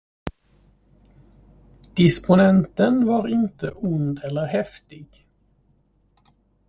[1.95, 5.27] Disponenten var inte ond eller häftig.